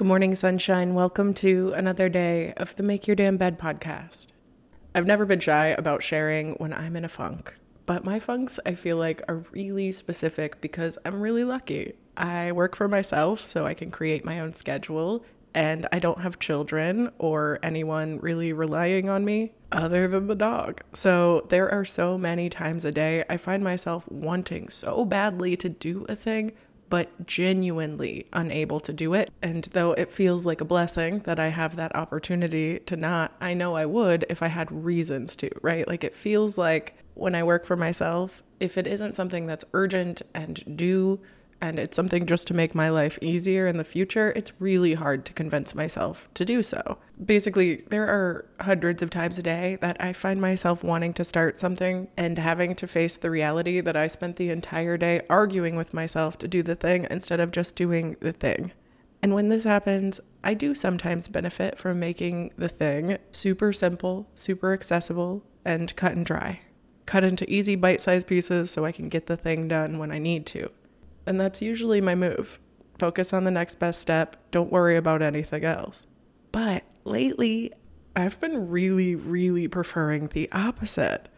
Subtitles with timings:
[0.00, 0.94] Good morning, sunshine.
[0.94, 4.28] Welcome to another day of the Make Your Damn Bed podcast.
[4.94, 8.76] I've never been shy about sharing when I'm in a funk, but my funks I
[8.76, 11.92] feel like are really specific because I'm really lucky.
[12.16, 15.22] I work for myself, so I can create my own schedule,
[15.52, 20.80] and I don't have children or anyone really relying on me other than the dog.
[20.94, 25.68] So there are so many times a day I find myself wanting so badly to
[25.68, 26.52] do a thing
[26.90, 29.32] but genuinely unable to do it.
[29.40, 33.54] And though it feels like a blessing that I have that opportunity to not, I
[33.54, 35.88] know I would if I had reasons to, right?
[35.88, 40.20] Like it feels like when I work for myself, if it isn't something that's urgent
[40.34, 41.20] and due,
[41.60, 45.24] and it's something just to make my life easier in the future, it's really hard
[45.26, 46.98] to convince myself to do so.
[47.24, 51.58] Basically, there are hundreds of times a day that I find myself wanting to start
[51.58, 55.92] something and having to face the reality that I spent the entire day arguing with
[55.92, 58.72] myself to do the thing instead of just doing the thing.
[59.22, 64.72] And when this happens, I do sometimes benefit from making the thing super simple, super
[64.72, 66.60] accessible, and cut and dry.
[67.04, 70.18] Cut into easy bite sized pieces so I can get the thing done when I
[70.18, 70.70] need to.
[71.30, 72.58] And that's usually my move.
[72.98, 74.34] Focus on the next best step.
[74.50, 76.08] Don't worry about anything else.
[76.50, 77.72] But lately,
[78.16, 81.28] I've been really, really preferring the opposite.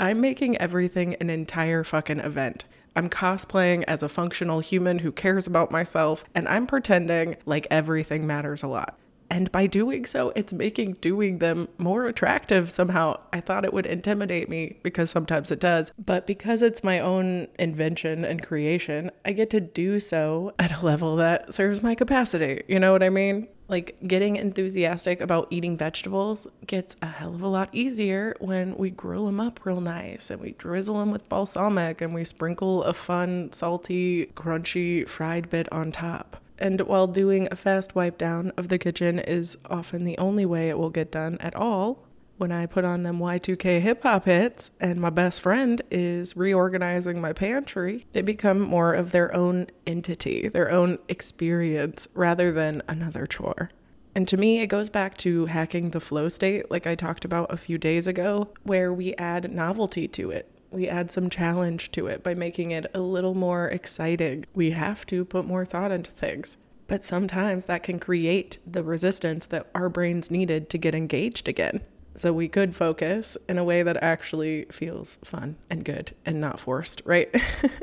[0.00, 2.64] I'm making everything an entire fucking event.
[2.96, 8.26] I'm cosplaying as a functional human who cares about myself, and I'm pretending like everything
[8.26, 8.98] matters a lot.
[9.30, 13.20] And by doing so, it's making doing them more attractive somehow.
[13.32, 17.48] I thought it would intimidate me because sometimes it does, but because it's my own
[17.58, 22.62] invention and creation, I get to do so at a level that serves my capacity.
[22.68, 23.48] You know what I mean?
[23.68, 28.90] Like getting enthusiastic about eating vegetables gets a hell of a lot easier when we
[28.90, 32.92] grill them up real nice and we drizzle them with balsamic and we sprinkle a
[32.92, 36.36] fun, salty, crunchy fried bit on top.
[36.58, 40.68] And while doing a fast wipe down of the kitchen is often the only way
[40.68, 42.06] it will get done at all,
[42.38, 47.20] when I put on them Y2K hip hop hits and my best friend is reorganizing
[47.20, 53.26] my pantry, they become more of their own entity, their own experience, rather than another
[53.26, 53.70] chore.
[54.14, 57.52] And to me, it goes back to hacking the flow state, like I talked about
[57.52, 62.06] a few days ago, where we add novelty to it we add some challenge to
[62.06, 64.44] it by making it a little more exciting.
[64.54, 66.58] We have to put more thought into things.
[66.86, 71.80] But sometimes that can create the resistance that our brains needed to get engaged again.
[72.14, 76.60] So we could focus in a way that actually feels fun and good and not
[76.60, 77.34] forced, right?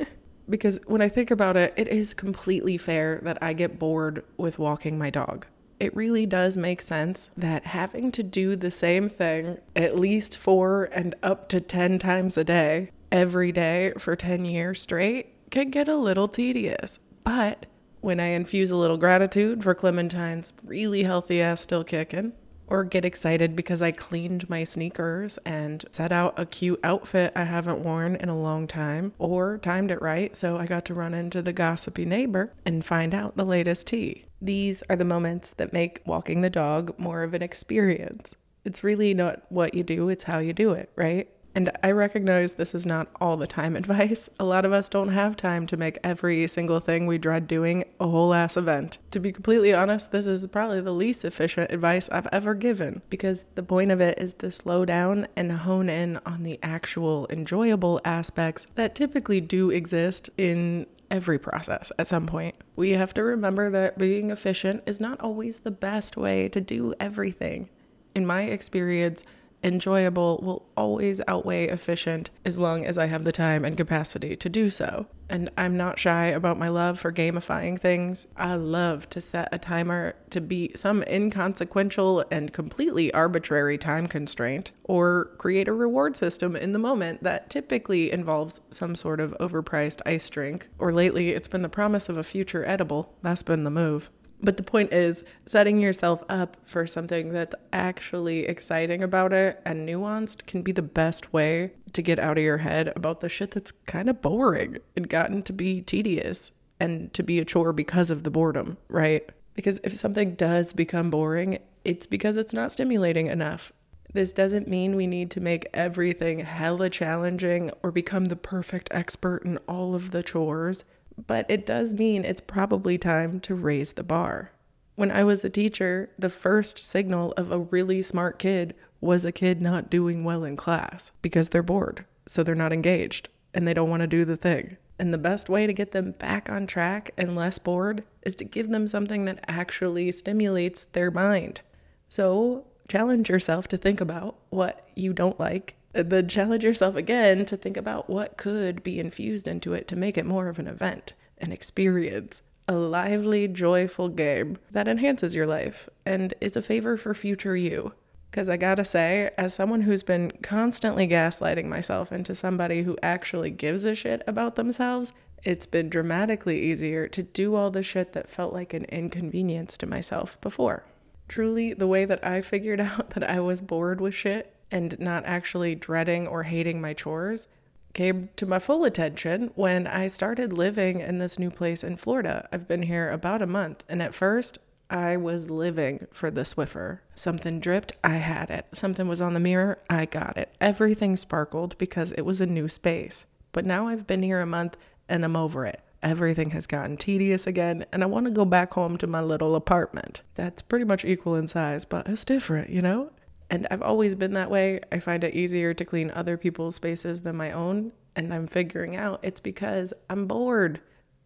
[0.49, 4.59] because when I think about it, it is completely fair that I get bored with
[4.59, 5.47] walking my dog.
[5.83, 10.85] It really does make sense that having to do the same thing at least four
[10.93, 15.89] and up to 10 times a day, every day for 10 years straight, can get
[15.89, 16.99] a little tedious.
[17.25, 17.65] But
[17.99, 22.31] when I infuse a little gratitude for Clementine's really healthy ass still kicking,
[22.67, 27.43] or get excited because I cleaned my sneakers and set out a cute outfit I
[27.43, 31.13] haven't worn in a long time, or timed it right so I got to run
[31.13, 34.25] into the gossipy neighbor and find out the latest tea.
[34.41, 38.35] These are the moments that make walking the dog more of an experience.
[38.65, 41.29] It's really not what you do, it's how you do it, right?
[41.55, 44.29] And I recognize this is not all the time advice.
[44.39, 47.85] A lot of us don't have time to make every single thing we dread doing
[47.99, 48.97] a whole ass event.
[49.11, 53.45] To be completely honest, this is probably the least efficient advice I've ever given because
[53.55, 58.01] the point of it is to slow down and hone in on the actual enjoyable
[58.05, 62.55] aspects that typically do exist in every process at some point.
[62.75, 66.95] We have to remember that being efficient is not always the best way to do
[66.99, 67.69] everything.
[68.15, 69.23] In my experience,
[69.63, 74.49] enjoyable will always outweigh efficient as long as I have the time and capacity to
[74.49, 75.07] do so.
[75.29, 78.27] And I'm not shy about my love for gamifying things.
[78.37, 84.71] I love to set a timer to beat some inconsequential and completely arbitrary time constraint,
[84.83, 90.01] or create a reward system in the moment that typically involves some sort of overpriced
[90.05, 90.67] ice drink.
[90.77, 93.13] Or lately, it's been the promise of a future edible.
[93.23, 94.11] That's been the move.
[94.41, 99.87] But the point is, setting yourself up for something that's actually exciting about it and
[99.87, 103.51] nuanced can be the best way to get out of your head about the shit
[103.51, 108.09] that's kind of boring and gotten to be tedious and to be a chore because
[108.09, 109.29] of the boredom, right?
[109.53, 113.71] Because if something does become boring, it's because it's not stimulating enough.
[114.13, 119.43] This doesn't mean we need to make everything hella challenging or become the perfect expert
[119.43, 120.85] in all of the chores
[121.27, 124.51] but it does mean it's probably time to raise the bar.
[124.95, 129.31] When I was a teacher, the first signal of a really smart kid was a
[129.31, 133.73] kid not doing well in class because they're bored, so they're not engaged and they
[133.73, 134.77] don't want to do the thing.
[134.99, 138.45] And the best way to get them back on track and less bored is to
[138.45, 141.61] give them something that actually stimulates their mind.
[142.09, 147.55] So challenge yourself to think about what you don't like then challenge yourself again to
[147.55, 151.13] think about what could be infused into it to make it more of an event,
[151.37, 157.13] an experience, a lively, joyful game that enhances your life and is a favor for
[157.13, 157.93] future you.
[158.31, 163.51] Because I gotta say, as someone who's been constantly gaslighting myself into somebody who actually
[163.51, 165.13] gives a shit about themselves,
[165.43, 169.85] it's been dramatically easier to do all the shit that felt like an inconvenience to
[169.85, 170.85] myself before.
[171.27, 175.23] Truly, the way that I figured out that I was bored with shit and not
[175.23, 177.47] actually dreading or hating my chores
[177.93, 182.49] came to my full attention when I started living in this new place in Florida.
[182.51, 184.57] I've been here about a month, and at first,
[184.89, 186.99] I was living for the Swiffer.
[187.13, 188.65] Something dripped, I had it.
[188.73, 190.53] Something was on the mirror, I got it.
[190.59, 193.27] Everything sparkled because it was a new space.
[193.51, 194.75] But now I've been here a month
[195.07, 195.81] and I'm over it.
[196.01, 199.55] Everything has gotten tedious again, and I want to go back home to my little
[199.55, 200.21] apartment.
[200.35, 203.11] That's pretty much equal in size, but it's different, you know?
[203.53, 204.79] And I've always been that way.
[204.91, 207.91] I find it easier to clean other people's spaces than my own.
[208.15, 210.81] And I'm figuring out it's because I'm bored.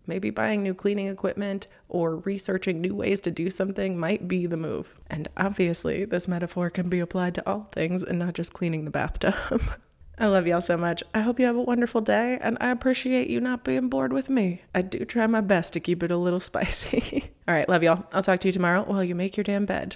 [0.08, 4.58] Maybe buying new cleaning equipment or researching new ways to do something might be the
[4.58, 5.00] move.
[5.10, 8.92] And obviously, this metaphor can be applied to all things and not just cleaning the
[8.92, 9.34] bathtub.
[10.18, 11.04] I love y'all so much.
[11.14, 14.30] I hope you have a wonderful day, and I appreciate you not being bored with
[14.30, 14.64] me.
[14.76, 17.32] I do try my best to keep it a little spicy.
[17.48, 18.04] all right, love y'all.
[18.12, 19.96] I'll talk to you tomorrow while you make your damn bed.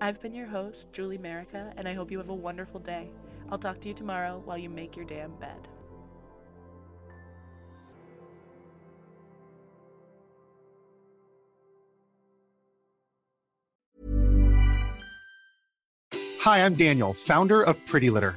[0.00, 3.10] I've been your host, Julie Merica, and I hope you have a wonderful day.
[3.50, 5.66] I'll talk to you tomorrow while you make your damn bed.
[16.42, 18.36] Hi, I'm Daniel, founder of Pretty Litter.